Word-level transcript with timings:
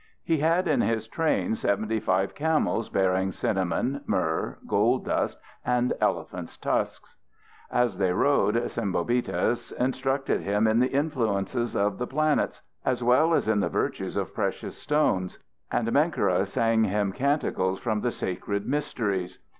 He 0.23 0.39
had 0.39 0.67
in 0.67 0.81
his 0.81 1.07
train 1.07 1.53
seventy 1.53 1.99
five 1.99 2.33
camels 2.33 2.89
bearing 2.89 3.31
cinnamon, 3.31 4.01
myrrh, 4.07 4.57
gold 4.65 5.05
dust, 5.05 5.39
and 5.63 5.93
elephants' 6.01 6.57
tusks. 6.57 7.15
As 7.71 7.99
they 7.99 8.11
rode, 8.11 8.55
Sembobitis 8.55 9.71
instructed 9.73 10.41
him 10.41 10.65
in 10.65 10.79
the 10.79 10.87
influences 10.91 11.75
of 11.75 11.99
the 11.99 12.07
planets,{*} 12.07 12.63
as 12.83 13.03
well 13.03 13.35
as 13.35 13.47
in 13.47 13.59
the 13.59 13.69
virtues 13.69 14.15
of 14.17 14.33
precious 14.33 14.75
stones, 14.75 15.37
and 15.71 15.87
Menkera 15.91 16.47
sang 16.47 16.81
to 16.81 16.89
him 16.89 17.11
canticles 17.11 17.77
from 17.77 18.01
the 18.01 18.09
sacred 18.09 18.65
mysteries. 18.65 19.37